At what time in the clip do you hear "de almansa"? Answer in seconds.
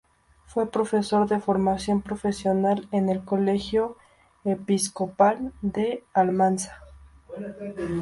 5.61-6.75